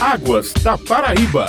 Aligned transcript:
Águas 0.00 0.54
da 0.64 0.78
Paraíba. 0.78 1.44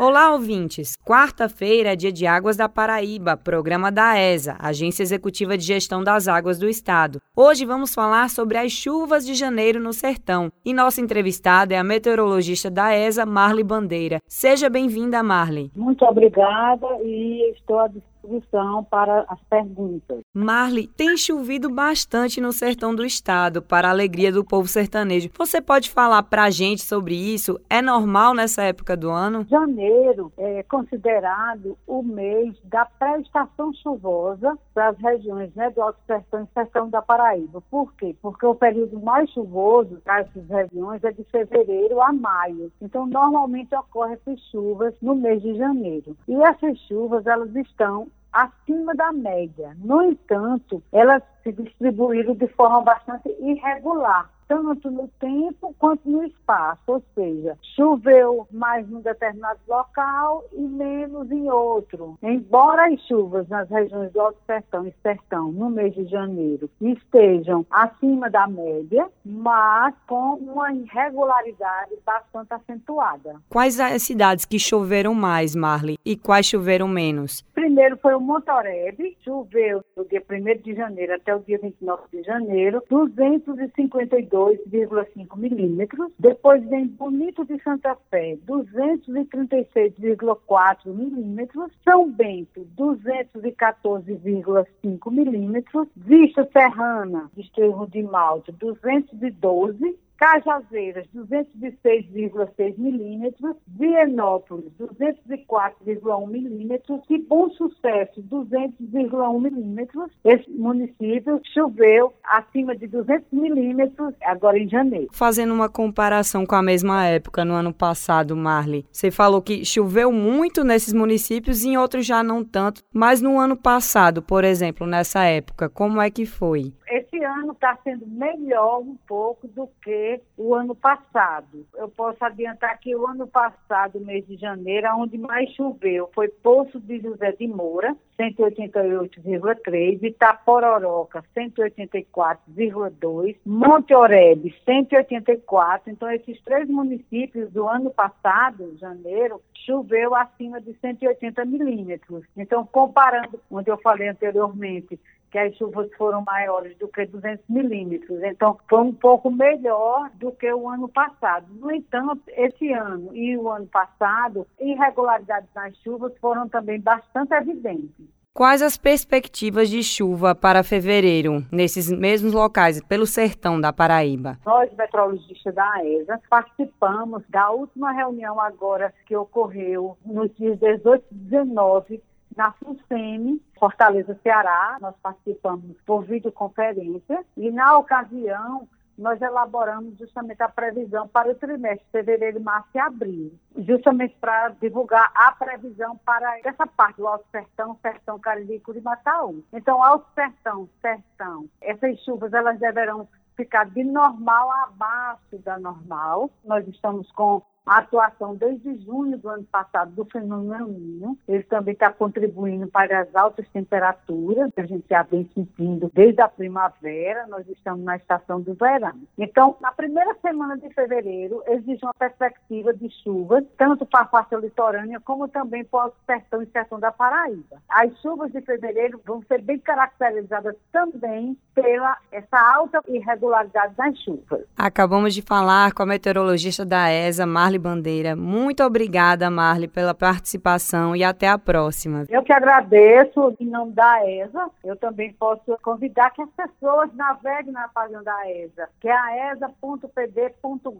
Olá, 0.00 0.32
ouvintes! 0.32 0.96
Quarta-feira 1.06 1.92
é 1.92 1.96
dia 1.96 2.10
de 2.10 2.26
Águas 2.26 2.56
da 2.56 2.68
Paraíba, 2.68 3.36
programa 3.36 3.92
da 3.92 4.18
ESA, 4.18 4.56
Agência 4.58 5.04
Executiva 5.04 5.56
de 5.56 5.62
Gestão 5.62 6.02
das 6.02 6.26
Águas 6.26 6.58
do 6.58 6.68
Estado. 6.68 7.20
Hoje 7.36 7.64
vamos 7.64 7.94
falar 7.94 8.28
sobre 8.28 8.58
as 8.58 8.72
chuvas 8.72 9.24
de 9.24 9.34
janeiro 9.34 9.78
no 9.78 9.92
sertão. 9.92 10.50
E 10.64 10.74
nossa 10.74 11.00
entrevistada 11.00 11.72
é 11.72 11.78
a 11.78 11.84
meteorologista 11.84 12.68
da 12.68 12.92
ESA, 12.92 13.24
Marli 13.24 13.62
Bandeira. 13.62 14.20
Seja 14.26 14.68
bem-vinda, 14.68 15.22
Marli. 15.22 15.70
Muito 15.76 16.04
obrigada 16.04 16.86
e 17.04 17.52
estou 17.52 17.78
à 17.78 17.86
disposição 17.86 18.17
disposição 18.28 18.84
para 18.84 19.24
as 19.28 19.40
perguntas. 19.44 20.20
Marli, 20.34 20.86
tem 20.86 21.16
chovido 21.16 21.70
bastante 21.70 22.40
no 22.40 22.52
sertão 22.52 22.94
do 22.94 23.04
estado, 23.04 23.62
para 23.62 23.88
a 23.88 23.90
alegria 23.90 24.30
do 24.30 24.44
povo 24.44 24.68
sertanejo. 24.68 25.30
Você 25.36 25.60
pode 25.60 25.90
falar 25.90 26.22
para 26.24 26.44
a 26.44 26.50
gente 26.50 26.82
sobre 26.82 27.14
isso? 27.14 27.58
É 27.68 27.80
normal 27.80 28.34
nessa 28.34 28.62
época 28.62 28.96
do 28.96 29.10
ano? 29.10 29.46
Janeiro 29.48 30.32
é 30.36 30.62
considerado 30.62 31.76
o 31.86 32.02
mês 32.02 32.56
da 32.64 32.84
pré-estação 32.84 33.72
chuvosa 33.74 34.56
para 34.74 34.90
as 34.90 34.98
regiões 34.98 35.52
né, 35.54 35.70
do 35.70 35.82
Alto 35.82 35.98
Sertão 36.06 36.44
e 36.44 36.54
Sertão 36.54 36.90
da 36.90 37.02
Paraíba. 37.02 37.62
Por 37.70 37.92
quê? 37.94 38.14
Porque 38.20 38.46
o 38.46 38.54
período 38.54 39.00
mais 39.00 39.30
chuvoso 39.30 40.00
para 40.04 40.20
essas 40.20 40.46
regiões 40.48 41.02
é 41.02 41.12
de 41.12 41.24
fevereiro 41.24 42.00
a 42.00 42.12
maio. 42.12 42.70
Então, 42.80 43.06
normalmente 43.06 43.74
ocorrem 43.74 44.14
essas 44.14 44.40
chuvas 44.50 44.94
no 45.00 45.14
mês 45.14 45.42
de 45.42 45.54
janeiro. 45.56 46.16
E 46.26 46.34
essas 46.34 46.78
chuvas, 46.80 47.26
elas 47.26 47.54
estão 47.56 48.08
acima 48.32 48.94
da 48.94 49.12
média. 49.12 49.76
No 49.78 50.02
entanto, 50.02 50.82
elas 50.92 51.22
se 51.42 51.52
distribuíram 51.52 52.34
de 52.34 52.48
forma 52.48 52.80
bastante 52.82 53.28
irregular 53.40 54.30
tanto 54.48 54.90
no 54.90 55.06
tempo 55.20 55.74
quanto 55.78 56.08
no 56.08 56.24
espaço, 56.24 56.80
ou 56.86 57.02
seja, 57.14 57.56
choveu 57.76 58.48
mais 58.50 58.88
num 58.88 59.02
determinado 59.02 59.60
local 59.68 60.42
e 60.54 60.60
menos 60.60 61.30
em 61.30 61.50
outro. 61.50 62.18
Embora 62.22 62.86
as 62.86 63.00
chuvas 63.06 63.46
nas 63.48 63.68
regiões 63.68 64.10
do 64.10 64.20
Alto 64.20 64.38
Sertão 64.46 64.86
e 64.86 64.94
Sertão 65.02 65.52
no 65.52 65.68
mês 65.68 65.94
de 65.94 66.06
janeiro 66.06 66.70
estejam 66.80 67.66
acima 67.70 68.30
da 68.30 68.46
média, 68.46 69.06
mas 69.24 69.94
com 70.06 70.36
uma 70.36 70.72
irregularidade 70.72 71.92
bastante 72.04 72.54
acentuada. 72.54 73.36
Quais 73.50 73.78
as 73.78 74.02
cidades 74.02 74.46
que 74.46 74.58
choveram 74.58 75.12
mais, 75.12 75.54
Marli, 75.54 75.98
e 76.04 76.16
quais 76.16 76.46
choveram 76.46 76.88
menos? 76.88 77.44
Primeiro 77.78 77.96
foi 77.98 78.12
o 78.16 78.20
Montorebe, 78.20 79.16
choveu 79.24 79.84
do 79.96 80.04
dia 80.06 80.20
1 80.28 80.62
de 80.62 80.74
janeiro 80.74 81.14
até 81.14 81.32
o 81.32 81.38
dia 81.38 81.60
29 81.62 82.02
de 82.12 82.24
janeiro, 82.24 82.82
252 82.90 84.58
2,5 84.68 85.36
milímetros. 85.36 86.10
Depois 86.18 86.68
vem 86.68 86.88
Bonito 86.88 87.44
de 87.44 87.62
Santa 87.62 87.96
Fé, 88.10 88.36
236,4 88.48 90.86
milímetros. 90.86 91.70
São 91.84 92.10
Bento, 92.10 92.66
214,5 92.76 95.12
milímetros. 95.12 95.86
Vista 95.94 96.48
Serrana, 96.52 97.30
Desterro 97.36 97.86
de 97.86 98.02
Malte, 98.02 98.50
212 98.50 99.96
Cajazeiras, 100.18 101.06
206,6 101.14 102.76
milímetros, 102.76 103.56
Vienópolis, 103.68 104.72
204,1 104.80 106.26
milímetros 106.28 107.00
e 107.08 107.18
Bom 107.18 107.48
Sucesso, 107.50 108.20
200,1 108.22 109.40
milímetros. 109.40 110.10
Esse 110.24 110.50
município 110.50 111.40
choveu 111.54 112.12
acima 112.24 112.76
de 112.76 112.88
200 112.88 113.26
milímetros 113.30 114.12
agora 114.22 114.58
em 114.58 114.68
janeiro. 114.68 115.08
Fazendo 115.12 115.54
uma 115.54 115.68
comparação 115.68 116.44
com 116.44 116.56
a 116.56 116.62
mesma 116.62 117.06
época 117.06 117.44
no 117.44 117.54
ano 117.54 117.72
passado, 117.72 118.36
Marli, 118.36 118.84
você 118.90 119.12
falou 119.12 119.40
que 119.40 119.64
choveu 119.64 120.10
muito 120.10 120.64
nesses 120.64 120.92
municípios 120.92 121.62
e 121.62 121.68
em 121.68 121.76
outros 121.76 122.04
já 122.04 122.24
não 122.24 122.44
tanto, 122.44 122.82
mas 122.92 123.22
no 123.22 123.38
ano 123.38 123.56
passado, 123.56 124.20
por 124.20 124.42
exemplo, 124.42 124.84
nessa 124.84 125.22
época, 125.24 125.68
como 125.68 126.00
é 126.00 126.10
que 126.10 126.26
foi? 126.26 126.72
Esse 126.90 127.07
ano 127.24 127.52
está 127.52 127.76
sendo 127.82 128.06
melhor 128.06 128.80
um 128.80 128.96
pouco 129.06 129.48
do 129.48 129.68
que 129.82 130.20
o 130.36 130.54
ano 130.54 130.74
passado. 130.74 131.66
Eu 131.74 131.88
posso 131.88 132.24
adiantar 132.24 132.78
que 132.78 132.94
o 132.94 133.06
ano 133.06 133.26
passado, 133.26 134.00
mês 134.00 134.26
de 134.26 134.36
janeiro, 134.36 134.88
onde 134.96 135.18
mais 135.18 135.50
choveu 135.54 136.10
foi 136.14 136.28
Poço 136.28 136.80
de 136.80 137.00
José 137.00 137.32
de 137.32 137.46
Moura, 137.46 137.96
188,3, 138.18 140.02
Itapororoca, 140.02 141.24
184,2, 141.36 143.36
Monte 143.46 143.94
Oreb, 143.94 144.52
184. 144.64 145.90
Então, 145.90 146.10
esses 146.10 146.40
três 146.42 146.68
municípios 146.68 147.50
do 147.52 147.68
ano 147.68 147.90
passado, 147.90 148.76
janeiro, 148.76 149.40
choveu 149.54 150.14
acima 150.14 150.60
de 150.60 150.74
180 150.80 151.44
milímetros. 151.44 152.24
Então, 152.36 152.66
comparando, 152.66 153.40
onde 153.50 153.70
eu 153.70 153.78
falei 153.78 154.08
anteriormente, 154.08 154.98
que 155.30 155.38
as 155.38 155.54
chuvas 155.56 155.88
foram 155.96 156.22
maiores 156.22 156.76
do 156.78 156.88
que 156.88 157.06
200 157.06 157.44
milímetros. 157.48 158.22
Então, 158.22 158.58
foi 158.68 158.80
um 158.80 158.94
pouco 158.94 159.30
melhor 159.30 160.10
do 160.14 160.32
que 160.32 160.52
o 160.52 160.68
ano 160.68 160.88
passado. 160.88 161.46
No 161.54 161.70
entanto, 161.70 162.22
esse 162.28 162.72
ano 162.72 163.14
e 163.14 163.36
o 163.36 163.48
ano 163.48 163.66
passado, 163.66 164.46
irregularidades 164.58 165.48
nas 165.54 165.76
chuvas 165.78 166.12
foram 166.18 166.48
também 166.48 166.80
bastante 166.80 167.32
evidentes. 167.34 168.18
Quais 168.38 168.62
as 168.62 168.78
perspectivas 168.78 169.68
de 169.68 169.82
chuva 169.82 170.32
para 170.32 170.62
fevereiro, 170.62 171.44
nesses 171.50 171.90
mesmos 171.90 172.32
locais, 172.32 172.80
pelo 172.80 173.04
sertão 173.04 173.60
da 173.60 173.72
Paraíba? 173.72 174.38
Nós, 174.46 174.72
meteorologistas 174.74 175.52
da 175.52 175.84
ESA, 175.84 176.20
participamos 176.30 177.24
da 177.28 177.50
última 177.50 177.90
reunião 177.90 178.40
agora 178.40 178.94
que 179.06 179.16
ocorreu 179.16 179.98
nos 180.06 180.32
dias 180.36 180.56
18 180.60 181.04
e 181.10 181.14
19 181.16 182.00
na 182.38 182.52
FUNSEMI, 182.52 183.42
Fortaleza, 183.58 184.16
Ceará. 184.22 184.78
Nós 184.80 184.94
participamos 185.02 185.76
por 185.84 186.04
videoconferência 186.04 187.24
e, 187.36 187.50
na 187.50 187.76
ocasião, 187.76 188.68
nós 188.96 189.20
elaboramos 189.20 189.98
justamente 189.98 190.42
a 190.42 190.48
previsão 190.48 191.06
para 191.08 191.30
o 191.30 191.34
trimestre 191.34 191.86
fevereiro, 191.90 192.40
março 192.40 192.68
e 192.74 192.78
abril, 192.78 193.32
justamente 193.56 194.16
para 194.20 194.50
divulgar 194.60 195.10
a 195.14 195.32
previsão 195.32 195.96
para 196.04 196.38
essa 196.44 196.66
parte 196.66 196.96
do 196.96 197.06
Alto 197.06 197.24
Sertão, 197.30 197.76
Sertão 197.82 198.18
Cariri 198.18 198.54
e 198.54 198.60
Curimataú. 198.60 199.44
Então, 199.52 199.82
Alto 199.82 200.06
Sertão, 200.14 200.68
Sertão, 200.80 201.48
essas 201.60 201.98
chuvas 202.00 202.32
elas 202.32 202.58
deverão 202.58 203.08
ficar 203.36 203.66
de 203.66 203.84
normal 203.84 204.50
abaixo 204.64 205.38
da 205.44 205.58
normal. 205.58 206.28
Nós 206.44 206.66
estamos 206.66 207.10
com 207.12 207.40
a 207.68 207.78
atuação 207.78 208.34
desde 208.34 208.78
junho 208.78 209.18
do 209.18 209.28
ano 209.28 209.44
passado 209.44 209.92
do 209.92 210.04
fenômeno 210.06 210.68
Ninho. 210.68 211.18
Ele 211.28 211.42
também 211.42 211.74
está 211.74 211.92
contribuindo 211.92 212.66
para 212.66 213.00
as 213.00 213.14
altas 213.14 213.46
temperaturas, 213.48 214.50
que 214.54 214.60
a 214.60 214.66
gente 214.66 214.86
já 214.88 215.02
vem 215.02 215.28
sentindo 215.34 215.90
desde 215.92 216.22
a 216.22 216.28
primavera, 216.28 217.26
nós 217.26 217.46
estamos 217.48 217.84
na 217.84 217.96
estação 217.96 218.40
do 218.40 218.54
verão. 218.54 218.94
Então, 219.18 219.56
na 219.60 219.70
primeira 219.70 220.16
semana 220.22 220.56
de 220.56 220.72
fevereiro, 220.72 221.42
existe 221.46 221.84
uma 221.84 221.92
perspectiva 221.92 222.72
de 222.72 222.88
chuvas, 223.02 223.44
tanto 223.58 223.84
para 223.84 224.00
a 224.00 224.06
faixa 224.06 224.36
litorânea, 224.36 224.98
como 225.00 225.28
também 225.28 225.62
para 225.64 225.88
o 225.88 225.92
sertão 226.06 226.42
e 226.42 226.46
sertão 226.46 226.80
da 226.80 226.90
Paraíba. 226.90 227.58
As 227.68 227.94
chuvas 228.00 228.32
de 228.32 228.40
fevereiro 228.40 228.98
vão 229.04 229.22
ser 229.28 229.42
bem 229.42 229.58
caracterizadas 229.58 230.56
também 230.72 231.36
pela 231.54 231.98
essa 232.10 232.38
alta 232.56 232.80
irregularidade 232.88 233.74
das 233.74 233.98
chuvas. 233.98 234.44
Acabamos 234.56 235.14
de 235.14 235.20
falar 235.20 235.72
com 235.74 235.82
a 235.82 235.86
meteorologista 235.86 236.64
da 236.64 236.90
ESA, 236.90 237.26
Marli 237.26 237.57
Marli 237.58 237.60
Bandeira. 237.60 238.16
Muito 238.16 238.62
obrigada, 238.62 239.28
Marli, 239.30 239.68
pela 239.68 239.92
participação 239.92 240.94
e 240.94 241.02
até 241.02 241.28
a 241.28 241.36
próxima. 241.36 242.04
Eu 242.08 242.22
que 242.22 242.32
agradeço 242.32 243.34
em 243.38 243.46
nome 243.46 243.72
da 243.72 244.08
ESA. 244.08 244.48
Eu 244.64 244.76
também 244.76 245.12
posso 245.12 245.58
convidar 245.62 246.10
que 246.10 246.22
as 246.22 246.30
pessoas 246.30 246.88
naveguem 246.94 247.52
na 247.52 247.68
página 247.68 248.02
da 248.02 248.30
ESA, 248.30 248.68
que 248.80 248.88
é 248.88 248.96
a 248.96 249.32
esa.pd.gov.br. 249.32 250.72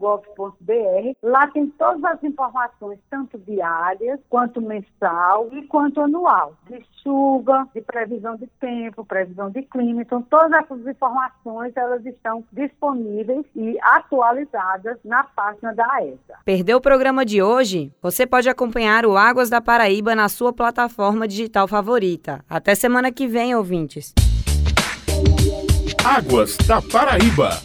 Lá 1.21 1.47
tem 1.47 1.67
todas 1.67 2.03
as 2.03 2.23
informações, 2.23 2.97
tanto 3.09 3.37
diárias, 3.37 4.19
quanto 4.29 4.61
mensal 4.61 5.49
e 5.51 5.63
quanto 5.67 6.01
anual, 6.01 6.53
de 6.69 6.83
chuva, 7.03 7.67
de 7.73 7.81
previsão 7.81 8.35
de 8.35 8.47
tempo, 8.59 9.05
previsão 9.05 9.49
de 9.49 9.61
clima. 9.63 10.01
Então, 10.01 10.21
todas 10.21 10.51
essas 10.51 10.85
informações 10.87 11.75
elas 11.75 12.05
estão 12.05 12.43
disponíveis 12.51 13.45
e 13.55 13.77
atualizadas 13.81 14.97
na 15.03 15.23
página 15.23 15.73
da 15.73 15.87
ESA. 16.03 16.39
Perdeu 16.69 16.77
o 16.77 16.81
programa 16.81 17.25
de 17.25 17.41
hoje? 17.41 17.91
Você 17.99 18.27
pode 18.27 18.47
acompanhar 18.47 19.03
o 19.03 19.17
Águas 19.17 19.49
da 19.49 19.59
Paraíba 19.59 20.13
na 20.13 20.29
sua 20.29 20.53
plataforma 20.53 21.27
digital 21.27 21.67
favorita. 21.67 22.45
Até 22.47 22.75
semana 22.75 23.11
que 23.11 23.25
vem, 23.25 23.55
ouvintes. 23.55 24.13
Águas 26.05 26.55
da 26.67 26.79
Paraíba. 26.79 27.59